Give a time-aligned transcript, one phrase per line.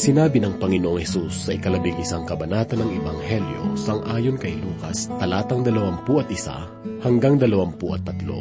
[0.00, 5.60] Sinabi ng Panginoong Hesus sa ikalabing isang kabanata ng Ebanghelyo sang ayon kay Lucas, talatang
[5.60, 6.72] dalawampu at isa
[7.04, 8.40] hanggang dalawampu at tatlo,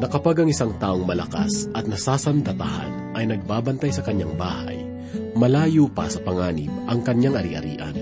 [0.00, 4.88] na kapag ang isang taong malakas at nasasandatahan ay nagbabantay sa kanyang bahay,
[5.36, 7.92] malayo pa sa panganib ang kanyang ari-arian.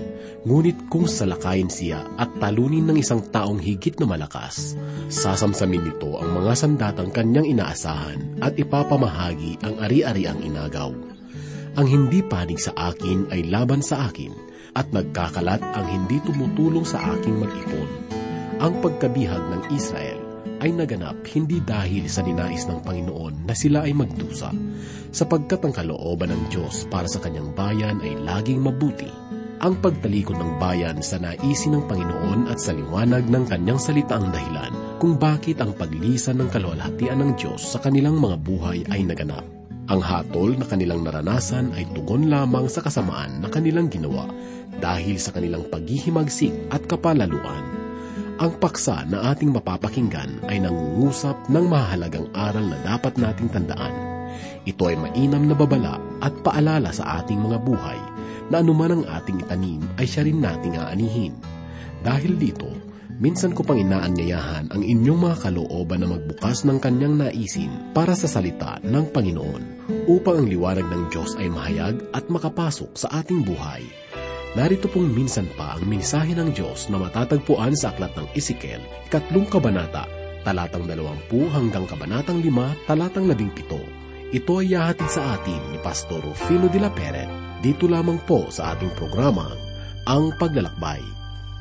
[0.47, 4.79] Ngunit kung salakayin siya at talunin ng isang taong higit na malakas,
[5.11, 11.14] sasamsamin nito ang mga sandatang kanyang inaasahan at ipapamahagi ang ari-ariang inagaw.
[11.75, 14.31] Ang hindi panig sa akin ay laban sa akin,
[14.79, 17.89] at nagkakalat ang hindi tumutulong sa aking mag-ipon.
[18.63, 20.23] Ang pagkabihag ng Israel
[20.63, 24.55] ay naganap hindi dahil sa ninais ng Panginoon na sila ay magdusa,
[25.11, 29.11] sapagkat ang kalooban ng Diyos para sa kanyang bayan ay laging mabuti.
[29.59, 34.31] Ang pagtalikod ng bayan sa naisin ng Panginoon at sa liwanag ng kanyang salita ang
[34.31, 39.54] dahilan kung bakit ang paglisan ng kaluwalhatian ng Diyos sa kanilang mga buhay ay naganap.
[39.85, 44.25] Ang hatol na kanilang naranasan ay tugon lamang sa kasamaan na kanilang ginawa
[44.81, 47.61] dahil sa kanilang paghihimagsik at kapalaluan.
[48.41, 53.93] Ang paksa na ating mapapakinggan ay nangungusap ng mahalagang aral na dapat nating tandaan.
[54.65, 57.99] Ito ay mainam na babala at paalala sa ating mga buhay
[58.49, 61.37] na anuman ang ating itanim ay siya rin nating aanihin.
[62.01, 62.73] Dahil dito,
[63.15, 68.27] Minsan ko pang inaanyayahan ang inyong mga kalooban na magbukas ng kanyang naisin para sa
[68.27, 69.74] salita ng Panginoon
[70.09, 73.85] upang ang liwanag ng Diyos ay mahayag at makapasok sa ating buhay.
[74.55, 78.79] Narito pong minsan pa ang mensahe ng Diyos na matatagpuan sa aklat ng Ezekiel,
[79.11, 80.07] ikatlong kabanata,
[80.47, 84.31] talatang 20 hanggang kabanatang 5, talatang 17.
[84.31, 87.27] Ito ay yahatid sa atin ni Pastor Rufino de la Peret,
[87.59, 89.51] dito lamang po sa ating programa,
[90.07, 91.03] Ang Paglalakbay.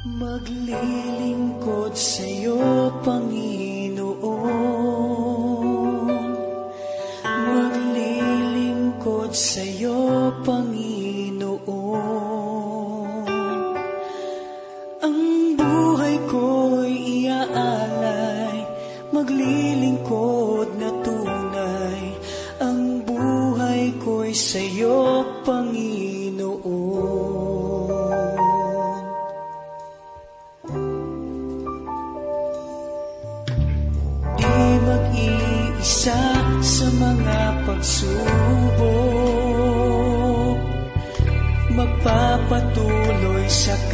[0.04, 5.33] Maglilingkod sa iyo, Panginoon.
[9.34, 10.93] Maglilingkod sa iyo, Panginoon.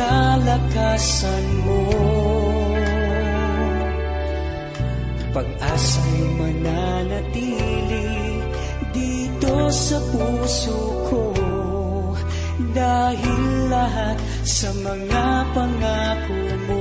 [0.00, 1.84] Kalakasan mo.
[5.30, 8.08] Pag-asa'y mananatili
[8.96, 10.78] dito sa puso
[11.12, 11.24] ko.
[12.70, 14.16] Dahil lahat
[14.46, 16.79] sa mga pangako mo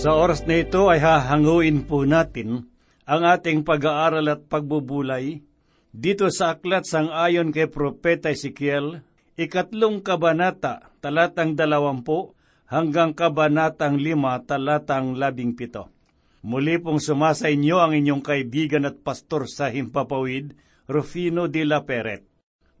[0.00, 2.72] Sa oras na ito ay hahanguin po natin
[3.04, 5.44] ang ating pag-aaral at pagbubulay
[5.92, 9.04] dito sa aklat sang ayon kay Propeta Ezekiel,
[9.36, 12.32] ikatlong kabanata, talatang dalawampu,
[12.70, 15.90] hanggang kabanatang lima, talatang labing pito.
[16.46, 20.56] Muli pong sumasa inyo ang inyong kaibigan at pastor sa Himpapawid,
[20.88, 22.24] Rufino de la Peret.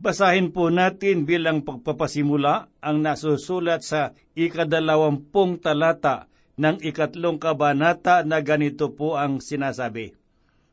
[0.00, 8.96] Basahin po natin bilang pagpapasimula ang nasusulat sa ikadalawampung talata ng ikatlong kabanata na ganito
[8.96, 10.16] po ang sinasabi.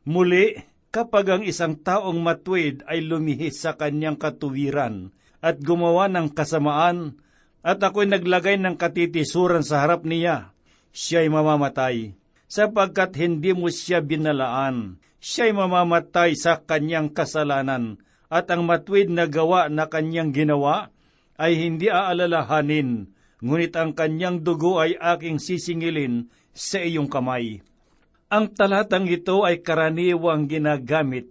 [0.08, 0.56] Muli,
[0.88, 5.12] kapag ang isang taong matwid ay lumihis sa kanyang katuwiran
[5.44, 7.20] at gumawa ng kasamaan,
[7.68, 10.56] at ako'y naglagay ng katitisuran sa harap niya,
[10.96, 12.16] siya'y mamamatay,
[12.48, 18.00] sapagkat hindi mo siya binalaan, siya'y mamamatay sa kanyang kasalanan,
[18.32, 20.88] at ang matwid na gawa na kanyang ginawa
[21.36, 23.12] ay hindi aalalahanin,
[23.44, 27.60] ngunit ang kanyang dugo ay aking sisingilin sa iyong kamay.
[28.32, 31.28] Ang talatang ito ay karaniwang ginagamit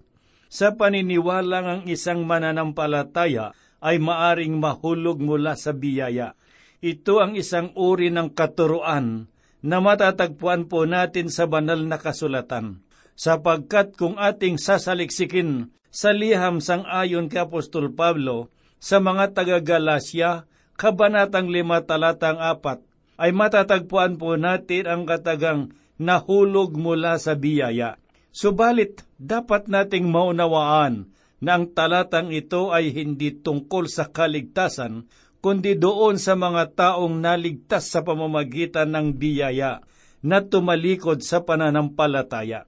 [0.54, 6.34] sa paniniwalang ang isang mananampalataya ay maaring mahulog mula sa biyaya.
[6.82, 9.30] Ito ang isang uri ng katuruan
[9.66, 12.86] na matatagpuan po natin sa banal na kasulatan.
[13.18, 20.46] Sapagkat kung ating sasaliksikin sa liham sang ayon kay Apostol Pablo sa mga taga-Galasya,
[20.78, 27.98] Kabanatang 5 talatang 4, ay matatagpuan po natin ang katagang nahulog mula sa biyaya.
[28.30, 31.10] Subalit, dapat nating maunawaan
[31.44, 35.06] na ang talatang ito ay hindi tungkol sa kaligtasan,
[35.38, 39.86] kundi doon sa mga taong naligtas sa pamamagitan ng biyaya
[40.25, 42.66] na tumalikod sa pananampalataya.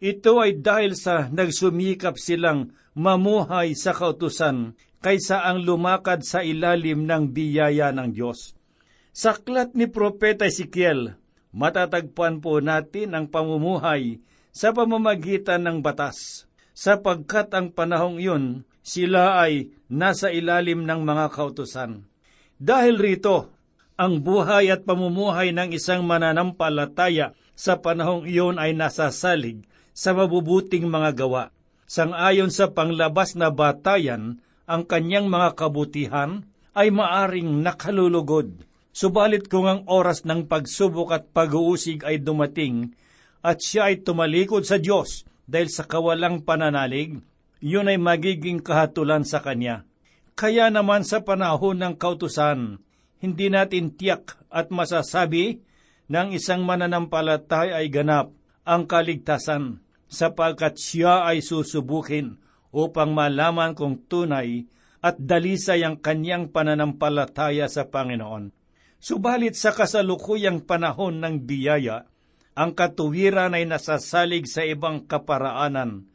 [0.00, 7.32] Ito ay dahil sa nagsumikap silang mamuhay sa kautusan kaysa ang lumakad sa ilalim ng
[7.32, 8.56] biyaya ng Diyos.
[9.12, 11.16] Sa aklat ni Propeta Ezekiel,
[11.52, 16.49] matatagpuan po natin ang pamumuhay sa pamamagitan ng batas,
[16.80, 22.08] sapagkat ang panahong iyon sila ay nasa ilalim ng mga kautusan.
[22.56, 23.52] Dahil rito,
[24.00, 31.20] ang buhay at pamumuhay ng isang mananampalataya sa panahong iyon ay nasasalig sa mabubuting mga
[31.20, 31.52] gawa.
[31.84, 38.64] Sangayon sa panglabas na batayan, ang kanyang mga kabutihan ay maaring nakalulugod.
[38.96, 42.96] Subalit kung ang oras ng pagsubok at pag-uusig ay dumating
[43.44, 47.18] at siya ay tumalikod sa Diyos dahil sa kawalang pananalig,
[47.58, 49.82] yun ay magiging kahatulan sa kanya.
[50.38, 52.78] Kaya naman sa panahon ng kautusan,
[53.18, 55.60] hindi natin tiyak at masasabi
[56.06, 58.30] ng isang mananampalatay ay ganap
[58.62, 62.38] ang kaligtasan sapagkat siya ay susubukin
[62.70, 64.64] upang malaman kung tunay
[65.02, 68.52] at dalisay ang kanyang pananampalataya sa Panginoon.
[69.00, 72.04] Subalit sa kasalukuyang panahon ng biyaya,
[72.54, 76.06] ang katuwiran ay nasasalig sa ibang kaparaanan,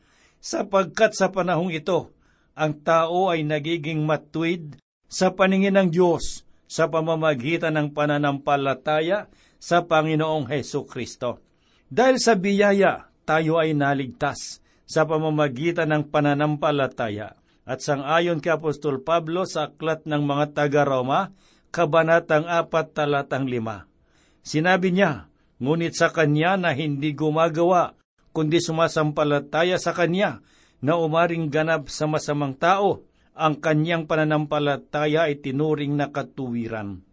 [0.43, 2.11] sapagkat sa panahong ito,
[2.55, 4.79] ang tao ay nagiging matuwid
[5.11, 9.27] sa paningin ng Diyos sa pamamagitan ng pananampalataya
[9.59, 11.41] sa Panginoong Heso Kristo.
[11.87, 17.37] Dahil sa biyaya, tayo ay naligtas sa pamamagitan ng pananampalataya.
[17.65, 21.33] At sangayon kay Apostol Pablo sa aklat ng mga taga-Roma,
[21.73, 24.45] Kabanatang 4 talatang 5.
[24.45, 25.27] Sinabi niya,
[25.59, 27.95] ngunit sa kanya na hindi gumagawa,
[28.35, 30.43] kundi sumasampalataya sa kanya
[30.83, 37.03] na umaring ganap sa masamang tao, ang kanyang pananampalataya ay tinuring na katuwiran.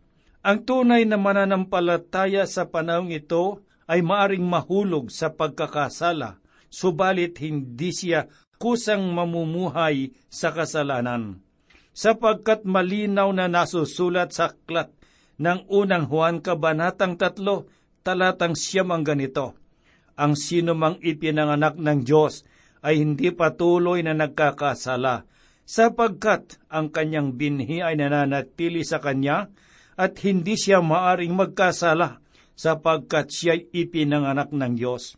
[0.42, 8.26] Ang tunay na mananampalataya sa panahong ito ay maaring mahulog sa pagkakasala, subalit hindi siya
[8.58, 11.42] kusang mamumuhay sa kasalanan.
[11.92, 14.94] Sapagkat malinaw na nasusulat sa aklat
[15.42, 19.56] ng unang Juan Kabanatang 3, talatang siyam ang ganito,
[20.18, 22.44] Ang sino mang ipinanganak ng Diyos
[22.84, 25.24] ay hindi patuloy na nagkakasala,
[25.64, 29.48] sapagkat ang kanyang binhi ay nananatili sa kanya
[29.96, 32.20] at hindi siya maaring magkasala,
[32.52, 35.16] sapagkat siya'y ipinanganak ng Diyos.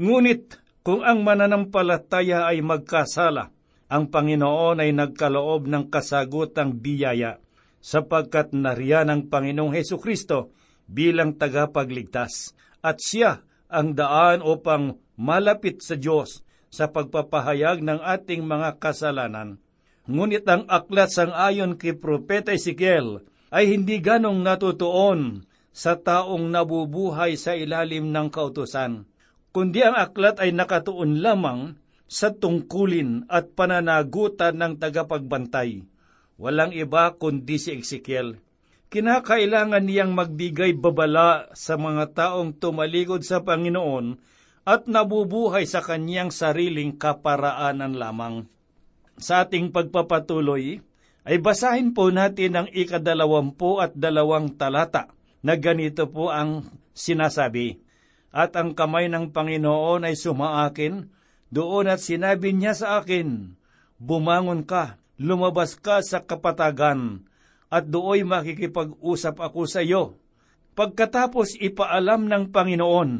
[0.00, 3.54] Ngunit kung ang mananampalataya ay magkasala,
[3.86, 7.38] ang Panginoon ay nagkaloob ng kasagutang biyaya,
[7.78, 10.50] sapagkat nariyan ang Panginoong Heso Kristo
[10.86, 18.78] bilang tagapagligtas, at siya ang daan upang malapit sa Diyos sa pagpapahayag ng ating mga
[18.78, 19.58] kasalanan.
[20.06, 25.42] Ngunit ang aklat sang ayon kay Propeta Ezekiel ay hindi ganong natutuon
[25.74, 29.04] sa taong nabubuhay sa ilalim ng kautusan,
[29.50, 31.74] kundi ang aklat ay nakatuon lamang
[32.06, 35.82] sa tungkulin at pananagutan ng tagapagbantay.
[36.38, 38.45] Walang iba kundi si Ezekiel
[38.90, 44.18] kinakailangan niyang magbigay babala sa mga taong tumalikod sa Panginoon
[44.66, 48.50] at nabubuhay sa kanyang sariling kaparaanan lamang.
[49.16, 50.82] Sa ating pagpapatuloy,
[51.26, 55.10] ay basahin po natin ang ikadalawampu at dalawang talata
[55.42, 57.82] na ganito po ang sinasabi.
[58.30, 61.10] At ang kamay ng Panginoon ay sumaakin,
[61.50, 63.58] doon at sinabi niya sa akin,
[63.96, 67.24] Bumangon ka, lumabas ka sa kapatagan,
[67.68, 70.18] at dooy makikipag-usap ako sa iyo.
[70.76, 73.10] Pagkatapos ipaalam ng Panginoon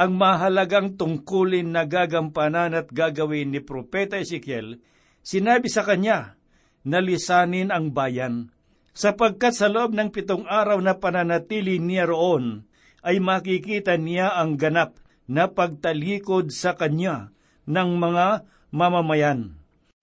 [0.00, 4.80] ang mahalagang tungkulin na gagampanan at gagawin ni Propeta Ezekiel,
[5.20, 6.40] sinabi sa kanya,
[6.88, 8.48] nalisanin ang bayan,
[8.96, 12.64] sapagkat sa loob ng pitong araw na pananatili niya roon,
[13.04, 14.96] ay makikita niya ang ganap
[15.28, 17.32] na pagtalikod sa kanya
[17.68, 19.59] ng mga mamamayan.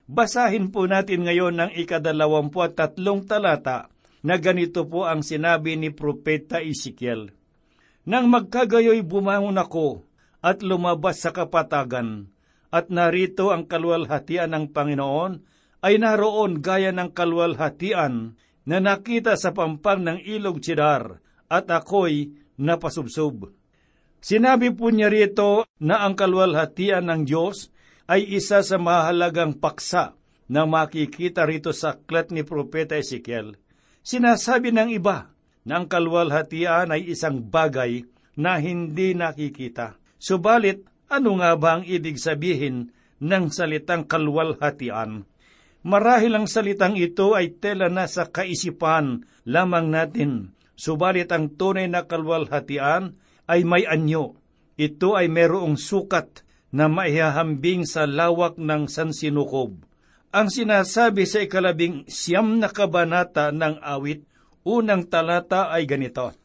[0.08, 3.92] Basahin po natin ngayon ang ikadalawampu at tatlong talata
[4.24, 7.36] na ganito po ang sinabi ni Propeta Ezekiel.
[8.08, 10.08] Nang magkagayoy bumangon ako
[10.40, 12.32] at lumabas sa kapatagan,
[12.72, 15.44] at narito ang kalwalhatian ng Panginoon
[15.84, 21.20] ay naroon gaya ng kalwalhatian na nakita sa pampang ng ilog Chidar
[21.52, 23.52] at ako'y napasubsob.
[24.24, 27.72] Sinabi po niya rito na ang kalwalhatian ng Diyos
[28.08, 30.16] ay isa sa mahalagang paksa
[30.48, 33.60] na makikita rito sa aklat ni Propeta Ezekiel.
[34.00, 35.36] Sinasabi ng iba
[35.68, 38.08] na ang kalwalhatian ay isang bagay
[38.40, 40.00] na hindi nakikita.
[40.16, 45.28] Subalit, ano nga ba ang ibig sabihin ng salitang kalwalhatian?
[45.84, 52.08] Marahil ang salitang ito ay tela na sa kaisipan lamang natin, subalit ang tunay na
[52.08, 54.40] kalwalhatian ay may anyo.
[54.80, 59.80] Ito ay merong sukat na maihahambing sa lawak ng sansinukob.
[60.36, 64.28] Ang sinasabi sa ikalabing siyam na kabanata ng awit,
[64.68, 66.36] unang talata ay ganito,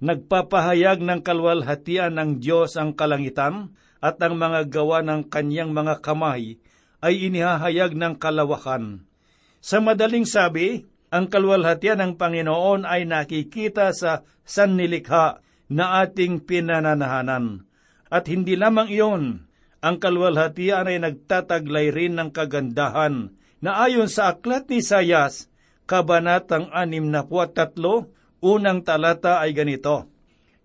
[0.00, 6.56] Nagpapahayag ng kalwalhatian ng Diyos ang kalangitan at ang mga gawa ng kanyang mga kamay
[7.04, 9.04] ay inihahayag ng kalawakan.
[9.60, 17.68] Sa madaling sabi, ang kalwalhatian ng Panginoon ay nakikita sa sannilikha na ating pinananahanan.
[18.08, 19.49] At hindi lamang iyon,
[19.80, 25.48] ang kalwalhatian ay nagtataglay rin ng kagandahan na ayon sa aklat ni Sayas,
[25.88, 30.08] kabanatang anim na tatlo, unang talata ay ganito,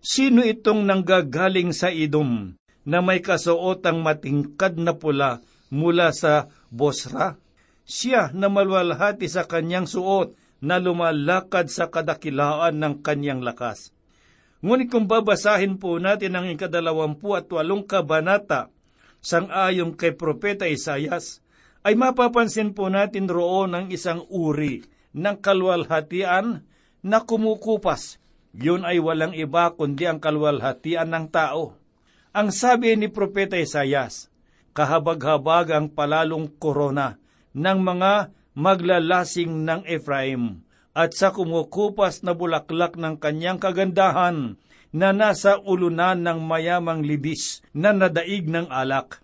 [0.06, 2.54] Sino itong nanggagaling sa idom
[2.86, 5.42] na may kasuotang matingkad na pula
[5.74, 7.34] mula sa Bosra?
[7.82, 13.90] Siya na malwalhati sa kanyang suot na lumalakad sa kadakilaan ng kanyang lakas.
[14.62, 18.70] Ngunit kung babasahin po natin ang ikadalawampu at walong kabanata,
[19.22, 21.44] sang-ayong kay Propeta Isayas,
[21.86, 24.82] ay mapapansin po natin roon ang isang uri
[25.14, 26.66] ng kalwalhatian
[27.06, 28.18] na kumukupas.
[28.56, 31.78] Yun ay walang iba kundi ang kalwalhatian ng tao.
[32.34, 34.28] Ang sabi ni Propeta Isayas,
[34.76, 37.16] kahabag-habag ang palalong korona
[37.56, 38.12] ng mga
[38.56, 44.56] maglalasing ng Ephraim at sa kumukupas na bulaklak ng kanyang kagandahan
[44.94, 49.22] na nasa ulunan ng mayamang libis na nadaig ng alak.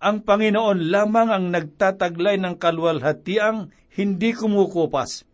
[0.00, 5.28] Ang Panginoon lamang ang nagtataglay ng kalwalhatiang hindi kumukupas.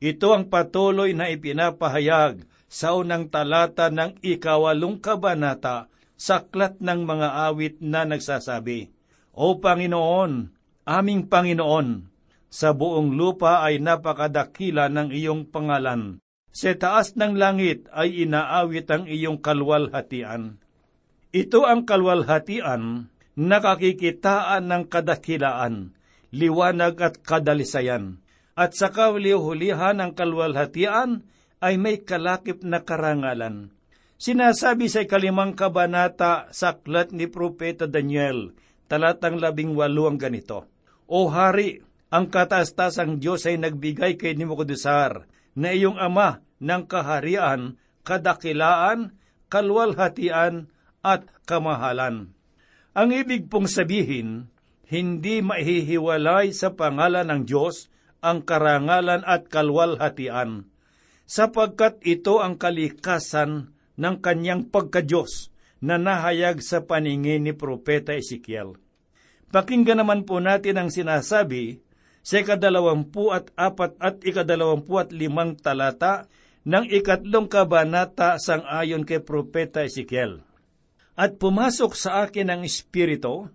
[0.00, 7.28] Ito ang patuloy na ipinapahayag sa unang talata ng ikawalong kabanata sa aklat ng mga
[7.52, 8.88] awit na nagsasabi,
[9.36, 10.48] O Panginoon,
[10.88, 12.08] aming Panginoon,
[12.48, 16.24] sa buong lupa ay napakadakila ng iyong pangalan.
[16.56, 20.56] Sa taas ng langit ay inaawit ang iyong kalwalhatian.
[21.28, 25.92] Ito ang kalwalhatian nakakikitaan ng kadakilaan,
[26.32, 28.24] liwanag at kadalisayan.
[28.56, 31.28] At sa kaulihulihan ng kalwalhatian
[31.60, 33.76] ay may kalakip na karangalan.
[34.16, 38.56] Sinasabi sa ikalimang kabanata sa aklat ni Propeta Daniel,
[38.88, 40.64] talatang labing walo ang ganito,
[41.04, 49.16] O Hari, ang kataas-tasang Diyos ay nagbigay kay Nimukudusar na iyong ama ng kaharian, kadakilaan,
[49.52, 50.70] kalwalhatian
[51.04, 52.32] at kamahalan.
[52.96, 54.48] Ang ibig pong sabihin,
[54.86, 57.90] hindi mahihiwalay sa pangalan ng Diyos
[58.24, 60.70] ang karangalan at kalwalhatian,
[61.28, 65.50] sapagkat ito ang kalikasan ng kanyang pagkadyos
[65.82, 68.80] na nahayag sa paningin ni Propeta Ezekiel.
[69.52, 71.84] Pakinggan naman po natin ang sinasabi
[72.26, 76.26] sa ikadalawampu at apat at ikadalawampu at limang talata
[76.66, 80.42] ng ikatlong kabanata sang ayon kay Propeta Ezekiel.
[81.14, 83.46] At pumasok sa akin ang Espiritu,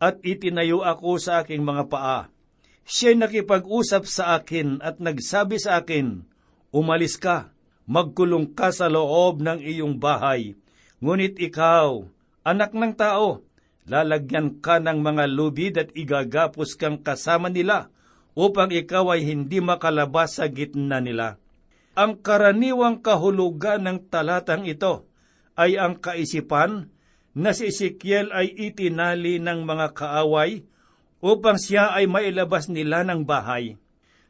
[0.00, 2.28] at itinayo ako sa aking mga paa.
[2.84, 6.24] Siya'y nakipag-usap sa akin at nagsabi sa akin,
[6.70, 7.50] Umalis ka,
[7.88, 10.54] magkulong ka sa loob ng iyong bahay.
[11.02, 12.06] Ngunit ikaw,
[12.46, 13.42] anak ng tao,
[13.88, 17.90] lalagyan ka ng mga lubid at igagapos kang kasama nila
[18.38, 21.40] upang ikaw ay hindi makalabas sa gitna nila.
[21.98, 25.10] Ang karaniwang kahulugan ng talatang ito
[25.58, 26.90] ay ang kaisipan
[27.34, 30.62] na si Ezekiel ay itinali ng mga kaaway
[31.20, 33.76] upang siya ay mailabas nila ng bahay.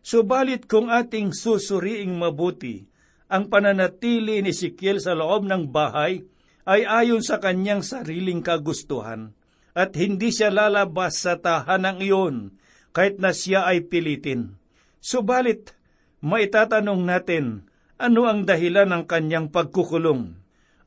[0.00, 2.88] Subalit kung ating susuriing mabuti,
[3.30, 6.24] ang pananatili ni Ezekiel sa loob ng bahay
[6.66, 9.36] ay ayon sa kanyang sariling kagustuhan,
[9.76, 12.36] at hindi siya lalabas sa tahanang iyon
[12.90, 14.58] kahit na siya ay pilitin.
[14.98, 15.78] Subalit,
[16.20, 17.68] maitatanong natin,
[18.00, 20.36] ano ang dahilan ng kanyang pagkukulong?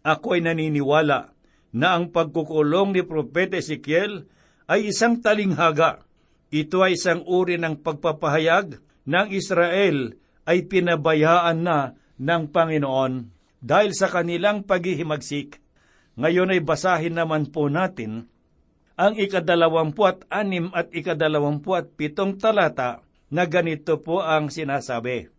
[0.01, 1.33] Ako ay naniniwala
[1.73, 4.29] na ang pagkukulong ni Propeta Ezekiel
[4.69, 6.05] ay isang talinghaga.
[6.53, 8.77] Ito ay isang uri ng pagpapahayag
[9.09, 10.13] ng Israel
[10.45, 13.13] ay pinabayaan na ng Panginoon
[13.63, 15.57] dahil sa kanilang paghihimagsik.
[16.19, 18.29] Ngayon ay basahin naman po natin
[18.93, 23.01] ang ikadalawampu at anim at ikadalawampu at pitong talata
[23.33, 25.33] na ganito po ang sinasabi.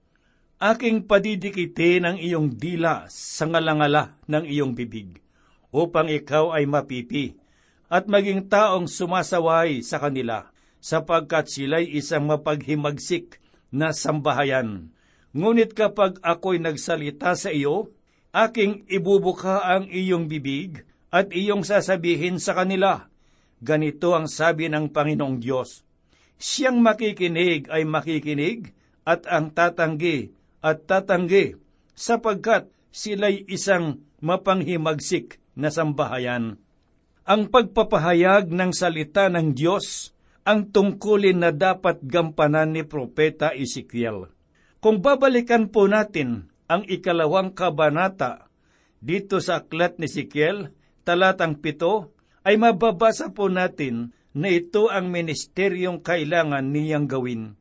[0.59, 5.23] Aking padidikitin ang iyong dila sa ngalangala ng iyong bibig,
[5.71, 7.39] upang ikaw ay mapipi,
[7.87, 10.51] at maging taong sumasaway sa kanila,
[10.83, 13.39] sapagkat sila'y isang mapaghimagsik
[13.71, 14.91] na sambahayan.
[15.31, 17.95] Ngunit kapag ako'y nagsalita sa iyo,
[18.35, 20.83] aking ibubuka ang iyong bibig
[21.15, 23.07] at iyong sasabihin sa kanila,
[23.63, 25.87] ganito ang sabi ng Panginoong Diyos,
[26.39, 28.75] Siyang makikinig ay makikinig
[29.07, 30.33] at ang tatanggi
[30.65, 31.55] at tatanggi
[31.95, 36.59] sapagkat sila'y isang mapanghimagsik na sambahayan.
[37.25, 40.13] Ang pagpapahayag ng salita ng Diyos
[40.45, 44.29] ang tungkulin na dapat gampanan ni Propeta Ezekiel.
[44.85, 48.53] Kung babalikan po natin ang ikalawang kabanata
[49.01, 50.73] dito sa aklat ni Ezekiel,
[51.05, 52.13] talatang pito,
[52.45, 57.55] ay mababasa po natin na ito ang ministeryong kailangan niyang gawin.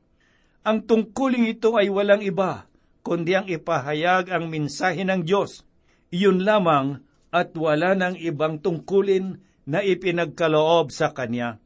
[0.65, 2.65] Ang tungkuling ito ay walang iba,
[3.05, 5.61] kundi ang ipahayag ang mensahe ng Diyos.
[6.09, 11.61] Iyon lamang at wala ng ibang tungkulin na ipinagkaloob sa Kanya.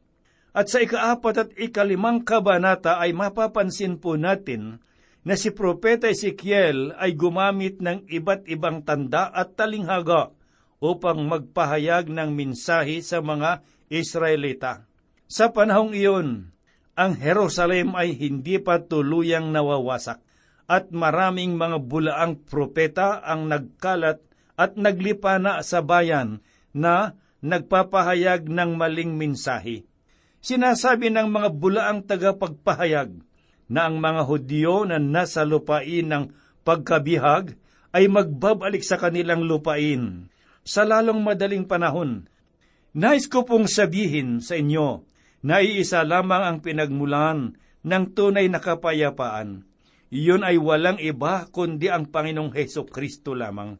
[0.52, 4.80] At sa ikaapat at ikalimang kabanata ay mapapansin po natin
[5.22, 10.32] na si Propeta Ezekiel ay gumamit ng iba't ibang tanda at talinghaga
[10.80, 13.60] upang magpahayag ng mensahe sa mga
[13.92, 14.87] Israelita.
[15.28, 16.56] Sa panahong iyon,
[16.96, 20.24] ang Jerusalem ay hindi pa tuluyang nawawasak
[20.64, 24.24] at maraming mga bulaang propeta ang nagkalat
[24.56, 26.40] at naglipa na sa bayan
[26.72, 27.12] na
[27.44, 29.84] nagpapahayag ng maling mensahe.
[30.40, 33.20] Sinasabi ng mga bulaang tagapagpahayag
[33.68, 36.32] na ang mga Hudyo na nasa lupain ng
[36.64, 37.52] pagkabihag
[37.92, 40.32] ay magbabalik sa kanilang lupain
[40.64, 42.24] sa lalong madaling panahon.
[42.96, 45.04] Nais ko pong sabihin sa inyo
[45.44, 47.54] na iisa lamang ang pinagmulan
[47.86, 49.68] ng tunay na kapayapaan
[50.08, 53.76] iyon ay walang iba kundi ang Panginoong Heso Kristo lamang.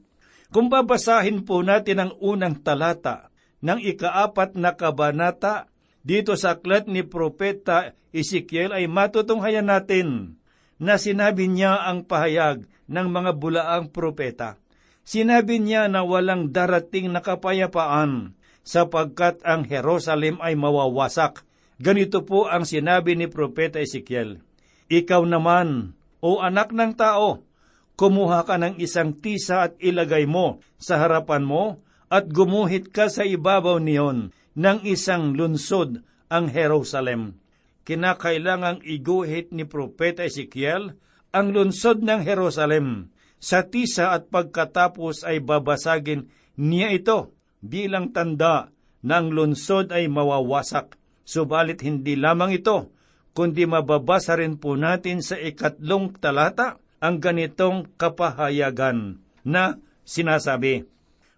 [0.49, 3.29] Kung babasahin po natin ang unang talata
[3.61, 5.69] ng ikaapat na kabanata
[6.01, 10.41] dito sa aklat ni Propeta Ezekiel ay matutunghayan natin
[10.81, 14.57] na sinabi niya ang pahayag ng mga bulaang propeta.
[15.05, 21.45] Sinabi niya na walang darating na kapayapaan sapagkat ang Jerusalem ay mawawasak.
[21.79, 24.43] Ganito po ang sinabi ni Propeta Ezekiel.
[24.91, 27.47] Ikaw naman, o anak ng tao,
[27.95, 31.79] kumuha ka ng isang tisa at ilagay mo sa harapan mo
[32.11, 37.39] at gumuhit ka sa ibabaw niyon ng isang lunsod ang Jerusalem.
[37.87, 40.99] Kinakailangang iguhit ni Propeta Ezekiel
[41.31, 46.27] ang lunsod ng Jerusalem sa tisa at pagkatapos ay babasagin
[46.59, 48.75] niya ito bilang tanda
[49.07, 50.99] ng lunsod ay mawawasak.
[51.29, 52.89] Subalit hindi lamang ito,
[53.37, 59.77] kundi mababasa rin po natin sa ikatlong talata ang ganitong kapahayagan na
[60.09, 60.89] sinasabi,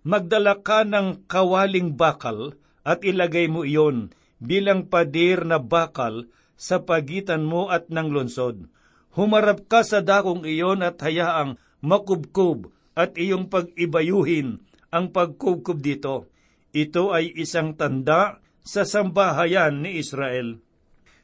[0.07, 2.55] Magdala ka ng kawaling bakal
[2.87, 8.71] at ilagay mo iyon bilang padir na bakal sa pagitan mo at ng lungsod.
[9.19, 16.31] Humarap ka sa dakong iyon at hayaang makubkub at iyong pag-ibayuhin ang pagkubkub dito.
[16.73, 20.61] Ito ay isang tanda sa sambahayan ni Israel.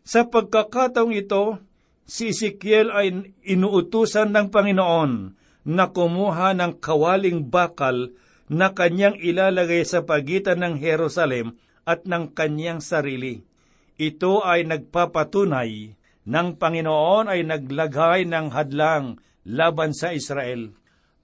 [0.07, 1.59] Sa pagkakataong ito,
[2.07, 5.13] si Ezekiel ay inuutusan ng Panginoon
[5.67, 8.15] na kumuha ng kawaling bakal
[8.47, 13.43] na kanyang ilalagay sa pagitan ng Jerusalem at ng kanyang sarili.
[13.99, 15.71] Ito ay nagpapatunay
[16.27, 20.75] ng Panginoon ay naglagay ng hadlang laban sa Israel.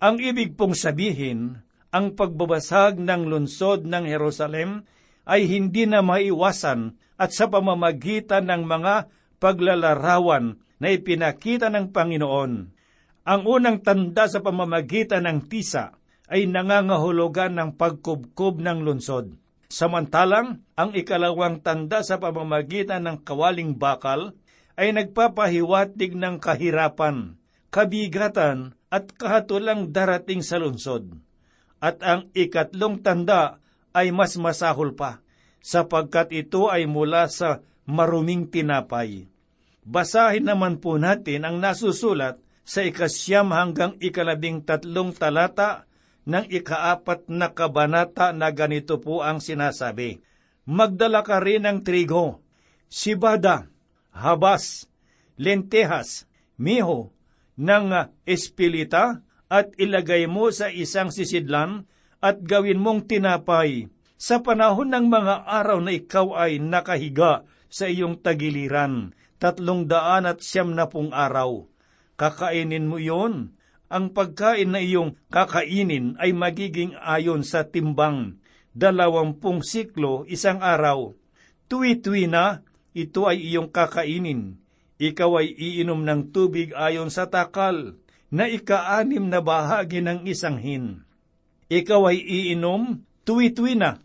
[0.02, 1.62] Ang ibig pong sabihin,
[1.94, 4.82] ang pagbabasag ng lungsod ng Jerusalem
[5.26, 8.94] ay hindi na maiwasan at sa pamamagitan ng mga
[9.38, 12.52] paglalarawan na ipinakita ng Panginoon.
[13.22, 15.94] Ang unang tanda sa pamamagitan ng tisa
[16.26, 19.38] ay nangangahulugan ng pagkubkob ng lunsod.
[19.70, 24.34] Samantalang, ang ikalawang tanda sa pamamagitan ng kawaling bakal
[24.74, 27.38] ay nagpapahiwatig ng kahirapan,
[27.70, 31.14] kabigatan at kahatulang darating sa lunsod.
[31.78, 33.61] At ang ikatlong tanda
[33.92, 35.22] ay mas masahol pa
[35.62, 39.30] sapagkat ito ay mula sa maruming tinapay.
[39.82, 45.86] Basahin naman po natin ang nasusulat sa ikasyam hanggang ikalabing tatlong talata
[46.22, 50.22] ng ikaapat na kabanata na ganito po ang sinasabi.
[50.62, 52.38] Magdala ka rin ng trigo,
[52.86, 53.66] sibada,
[54.14, 54.86] habas,
[55.34, 57.10] lentehas, miho,
[57.58, 61.90] ng espilita at ilagay mo sa isang sisidlan
[62.22, 63.90] at gawin mong tinapay
[64.22, 69.10] Sa panahon ng mga araw na ikaw ay nakahiga sa iyong tagiliran,
[69.42, 71.66] tatlong daan at siyam na pong araw,
[72.14, 73.58] kakainin mo yon.
[73.90, 78.38] Ang pagkain na iyong kakainin ay magiging ayon sa timbang,
[78.76, 81.18] dalawampung siklo isang araw.
[81.66, 82.62] Tuwi-tuwi na,
[82.94, 84.62] ito ay iyong kakainin.
[85.02, 87.98] Ikaw ay iinom ng tubig ayon sa takal,
[88.30, 91.04] na ikaanim na bahagi ng isang hin.
[91.72, 93.96] Ikaw ay iinom, tuwi-tuwi na.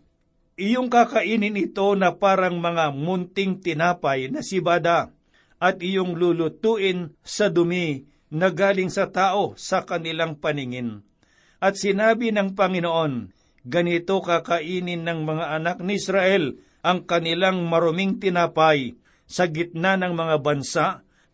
[0.56, 5.12] Iyong kakainin ito na parang mga munting tinapay na sibada,
[5.60, 11.04] at iyong lulutuin sa dumi na galing sa tao sa kanilang paningin.
[11.60, 13.36] At sinabi ng Panginoon,
[13.68, 18.96] ganito kakainin ng mga anak ni Israel ang kanilang maruming tinapay
[19.28, 20.86] sa gitna ng mga bansa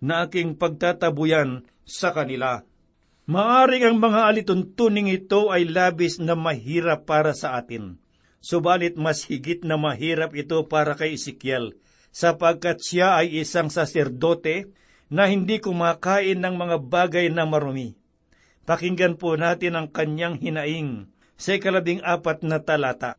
[0.02, 2.66] na aking pagtatabuyan sa kanila.
[3.24, 7.96] Maaring ang mga alituntuning ito ay labis na mahirap para sa atin.
[8.44, 11.72] Subalit mas higit na mahirap ito para kay Ezekiel,
[12.12, 14.68] sapagkat siya ay isang saserdote
[15.08, 17.96] na hindi kumakain ng mga bagay na marumi.
[18.68, 21.08] Pakinggan po natin ang kanyang hinaing
[21.40, 23.16] sa ikalabing apat na talata.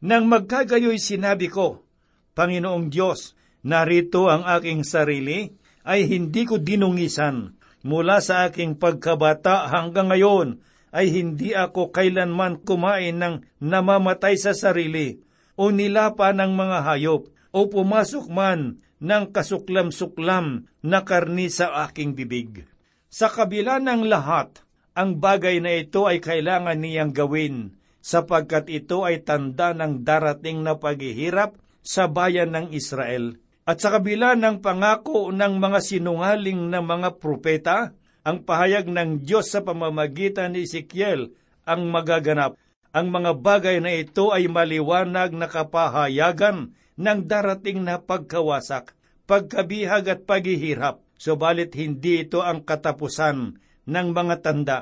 [0.00, 1.84] Nang magkagayoy sinabi ko,
[2.32, 3.36] Panginoong Diyos,
[3.68, 5.52] narito ang aking sarili,
[5.84, 7.60] ay hindi ko dinungisan.
[7.82, 15.18] Mula sa aking pagkabata hanggang ngayon, ay hindi ako kailanman kumain ng namamatay sa sarili,
[15.58, 22.68] o nilapa ng mga hayop, o pumasok man ng kasuklam-suklam na karni sa aking bibig.
[23.12, 24.62] Sa kabila ng lahat,
[24.94, 30.76] ang bagay na ito ay kailangan niyang gawin sapagkat ito ay tanda ng darating na
[30.76, 33.38] paghihirap sa bayan ng Israel.
[33.62, 37.94] At sa kabila ng pangako ng mga sinungaling ng mga propeta,
[38.26, 41.30] ang pahayag ng Diyos sa pamamagitan ni Ezekiel
[41.62, 42.58] ang magaganap.
[42.90, 48.98] Ang mga bagay na ito ay maliwanag na kapahayagan ng darating na pagkawasak,
[49.30, 54.78] pagkabihag at paghihirap, subalit hindi ito ang katapusan ng mga tanda.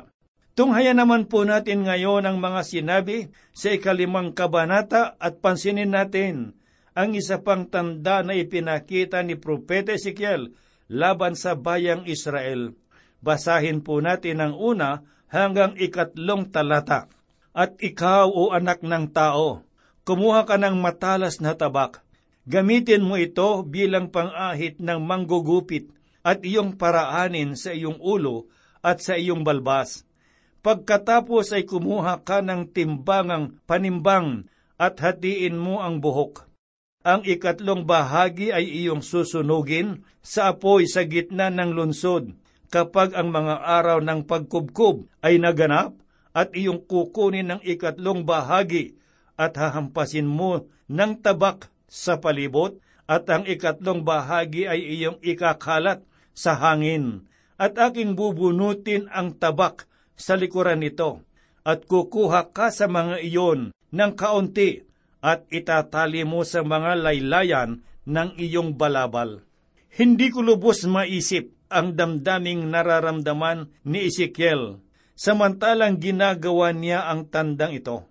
[0.56, 6.59] Tunghayan naman po natin ngayon ang mga sinabi sa ikalimang kabanata at pansinin natin
[7.00, 10.52] ang isa pang tanda na ipinakita ni Propeta Ezekiel
[10.92, 12.76] laban sa bayang Israel.
[13.24, 15.00] Basahin po natin ang una
[15.32, 17.08] hanggang ikatlong talata.
[17.56, 19.64] At ikaw, o anak ng tao,
[20.04, 22.04] kumuha ka ng matalas na tabak.
[22.44, 25.88] Gamitin mo ito bilang pangahit ng manggugupit
[26.20, 28.44] at iyong paraanin sa iyong ulo
[28.84, 30.04] at sa iyong balbas.
[30.60, 34.44] Pagkatapos ay kumuha ka ng timbangang panimbang
[34.76, 36.49] at hatiin mo ang buhok.
[37.00, 42.36] Ang ikatlong bahagi ay iyong susunugin sa apoy sa gitna ng lunsod.
[42.68, 45.96] Kapag ang mga araw ng pagkubkob ay naganap
[46.36, 49.00] at iyong kukunin ng ikatlong bahagi
[49.40, 52.76] at hahampasin mo ng tabak sa palibot
[53.08, 56.04] at ang ikatlong bahagi ay iyong ikakalat
[56.36, 57.24] sa hangin
[57.56, 59.88] at aking bubunutin ang tabak
[60.20, 61.24] sa likuran nito
[61.64, 64.89] at kukuha ka sa mga iyon ng kaunti
[65.20, 69.44] at itatali mo sa mga laylayan ng iyong balabal.
[69.92, 74.82] Hindi ko lubos maisip ang damdaming nararamdaman ni Ezekiel,
[75.14, 78.08] samantalang ginagawa niya ang tandang ito,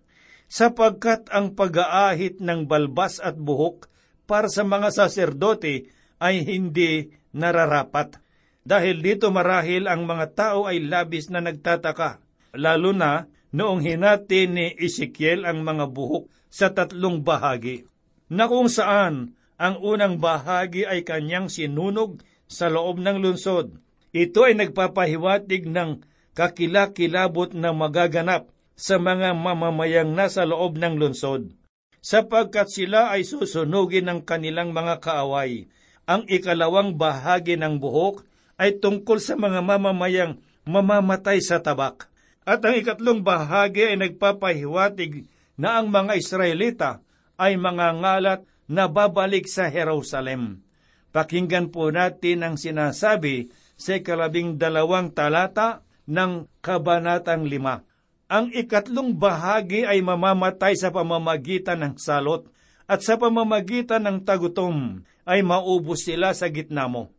[0.47, 3.91] sapagkat ang pag-aahit ng balbas at buhok
[4.29, 5.91] para sa mga saserdote
[6.21, 8.21] ay hindi nararapat.
[8.63, 12.21] Dahil dito marahil ang mga tao ay labis na nagtataka,
[12.53, 17.85] lalo na noong hinati ni Ezekiel ang mga buhok sa tatlong bahagi,
[18.29, 23.77] na kung saan ang unang bahagi ay kanyang sinunog sa loob ng lunsod.
[24.09, 26.01] Ito ay nagpapahiwatig ng
[26.33, 31.53] kakilakilabot na magaganap sa mga mamamayang nasa loob ng lunsod,
[32.01, 35.67] sapagkat sila ay susunugin ng kanilang mga kaaway.
[36.09, 38.25] Ang ikalawang bahagi ng buhok
[38.57, 42.09] ay tungkol sa mga mamamayang mamamatay sa tabak.
[42.47, 45.27] At ang ikatlong bahagi ay nagpapahiwatig
[45.59, 47.03] na ang mga Israelita
[47.35, 50.63] ay mga ngalat na babalik sa Jerusalem.
[51.09, 53.49] Pakinggan po natin ang sinasabi
[53.79, 57.81] sa ikalabing dalawang talata ng Kabanatang lima.
[58.29, 62.45] Ang ikatlong bahagi ay mamamatay sa pamamagitan ng salot
[62.85, 67.09] at sa pamamagitan ng tagutom ay maubos sila sa gitna mo.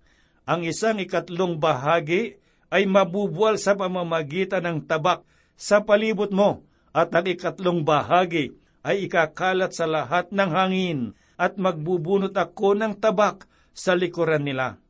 [0.46, 2.38] Ang isang ikatlong bahagi
[2.70, 5.26] ay mabubuwal sa pamamagitan ng tabak
[5.58, 8.54] sa palibot mo at ang ikatlong bahagi
[8.86, 11.00] ay ikakalat sa lahat ng hangin
[11.36, 13.44] at magbubunot ako ng tabak
[13.76, 14.80] sa likuran nila.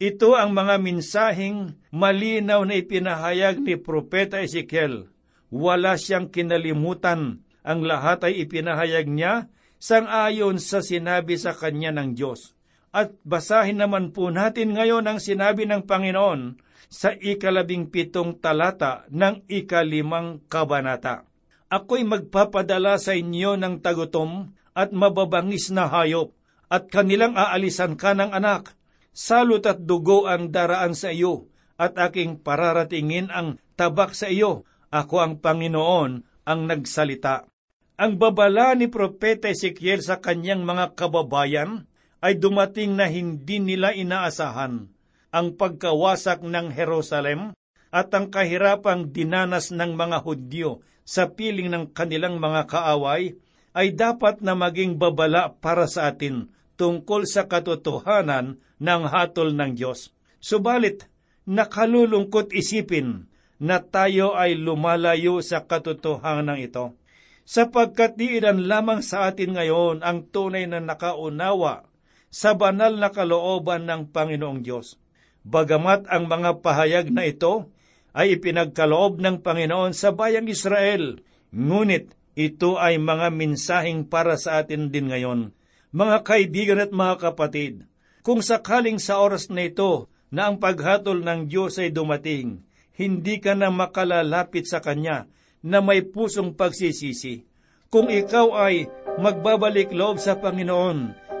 [0.00, 5.12] Ito ang mga minsahing malinaw na ipinahayag ni Propeta Ezekiel.
[5.52, 7.44] Wala siyang kinalimutan.
[7.60, 12.56] Ang lahat ay ipinahayag niya sangayon sa sinabi sa kanya ng Diyos.
[12.96, 19.46] At basahin naman po natin ngayon ang sinabi ng Panginoon sa ikalabing pitong talata ng
[19.46, 21.22] ikalimang kabanata.
[21.70, 26.34] Ako'y magpapadala sa inyo ng tagutom at mababangis na hayop,
[26.66, 28.74] at kanilang aalisan ka ng anak.
[29.14, 31.46] Salot at dugo ang daraan sa iyo,
[31.78, 34.66] at aking pararatingin ang tabak sa iyo.
[34.90, 37.46] Ako ang Panginoon ang nagsalita.
[37.94, 41.86] Ang babala ni Propeta Ezekiel sa kanyang mga kababayan
[42.18, 44.90] ay dumating na hindi nila inaasahan.
[45.30, 47.54] Ang pagkawasak ng Jerusalem
[47.94, 53.38] at ang kahirapang dinanas ng mga Hudyo sa piling ng kanilang mga kaaway
[53.70, 60.10] ay dapat na maging babala para sa atin tungkol sa katotohanan ng hatol ng Diyos.
[60.42, 61.06] Subalit,
[61.46, 63.30] nakalulungkot isipin
[63.62, 66.98] na tayo ay lumalayo sa katotohanan ito.
[67.46, 71.86] Sapagkat diinan lamang sa atin ngayon ang tunay na nakaunawa
[72.30, 74.98] sa banal na kalooban ng Panginoong Diyos.
[75.46, 77.72] Bagamat ang mga pahayag na ito
[78.12, 81.22] ay ipinagkaloob ng Panginoon sa bayang Israel.
[81.54, 85.56] Ngunit ito ay mga minsahing para sa atin din ngayon.
[85.90, 87.88] Mga kaibigan at mga kapatid,
[88.22, 92.62] kung sakaling sa oras na ito na ang paghatol ng Diyos ay dumating,
[92.94, 95.26] hindi ka na makalalapit sa Kanya
[95.64, 97.42] na may pusong pagsisisi.
[97.90, 98.86] Kung ikaw ay
[99.18, 100.98] magbabalik loob sa Panginoon,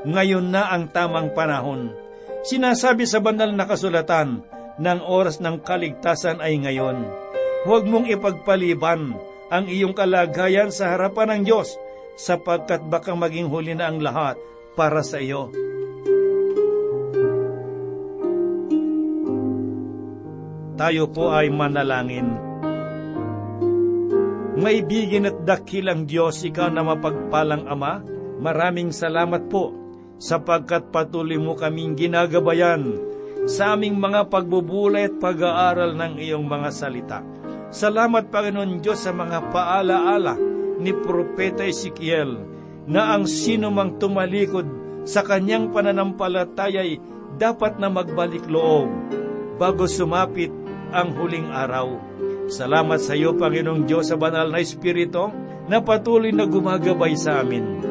[0.08, 1.94] ngayon na ang tamang panahon.
[2.40, 4.40] Sinasabi sa banal na kasulatan,
[4.80, 7.04] ng oras ng kaligtasan ay ngayon.
[7.68, 9.12] Huwag mong ipagpaliban
[9.52, 11.76] ang iyong kalagayan sa harapan ng Diyos,
[12.16, 14.40] sapagkat baka maging huli na ang lahat
[14.72, 15.52] para sa iyo.
[20.80, 22.40] Tayo po ay manalangin.
[24.56, 28.00] Maibigin at dakilang Diyos, ikaw na mapagpalang Ama,
[28.40, 29.79] maraming salamat po
[30.20, 33.00] sapagkat patuloy mo kaming ginagabayan
[33.48, 37.18] sa aming mga pagbubulay at pag-aaral ng iyong mga salita.
[37.72, 40.36] Salamat, Panginoon Diyos, sa mga paalaala
[40.76, 42.36] ni Propeta Ezekiel
[42.84, 44.68] na ang sino mang tumalikod
[45.08, 47.00] sa kanyang pananampalataya'y
[47.40, 48.92] dapat na magbalik loob
[49.56, 50.52] bago sumapit
[50.92, 51.96] ang huling araw.
[52.50, 55.30] Salamat sa iyo, Panginoong Diyos, sa banal na Espiritu
[55.70, 57.89] na patuloy na gumagabay sa amin.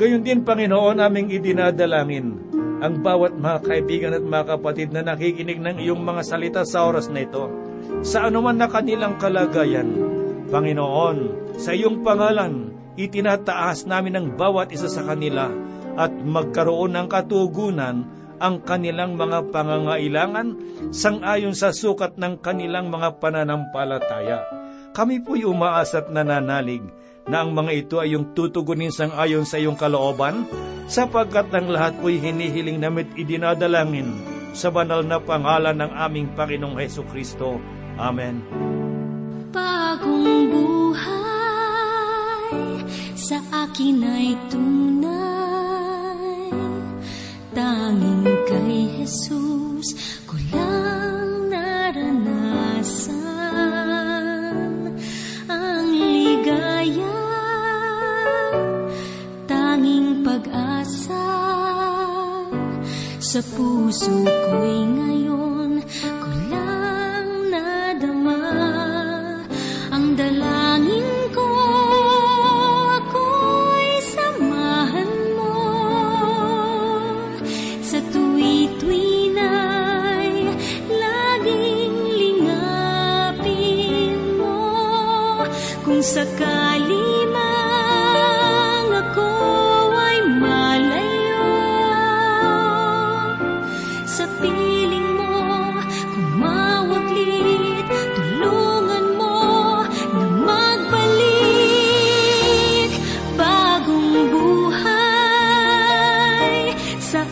[0.00, 2.32] Gayon din, Panginoon, aming idinadalangin
[2.80, 7.12] ang bawat mga kaibigan at mga kapatid na nakikinig ng iyong mga salita sa oras
[7.12, 7.52] na ito.
[8.00, 9.92] Sa anuman na kanilang kalagayan,
[10.48, 15.52] Panginoon, sa iyong pangalan, itinataas namin ang bawat isa sa kanila
[16.00, 18.08] at magkaroon ng katugunan
[18.40, 20.56] ang kanilang mga pangangailangan
[20.96, 24.48] sangayon sa sukat ng kanilang mga pananampalataya.
[24.96, 26.88] Kami po'y umaas at nananalig
[27.30, 30.42] na ang mga ito ay yung tutugunin sang ayon sa iyong kalooban,
[30.90, 34.10] sapagkat ang lahat po'y hinihiling namit idinadalangin
[34.50, 37.62] sa banal na pangalan ng aming Panginoong Heso Kristo.
[37.94, 38.42] Amen.
[39.54, 41.06] Bagong buhay
[43.14, 45.14] sa akin ay tunay,
[47.54, 50.09] tanging kay Jesus
[64.00, 64.39] puso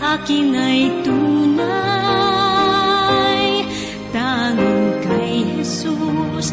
[0.08, 1.68] akin ay tunay.
[4.08, 6.48] Tanging kay Jesus,